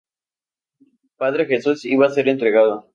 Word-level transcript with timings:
Padre 1.15 1.45
Jesús 1.45 1.85
iba 1.85 2.07
a 2.07 2.09
ser 2.09 2.27
entregado. 2.27 2.87